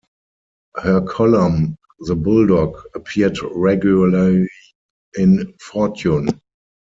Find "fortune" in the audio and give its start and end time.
5.59-6.41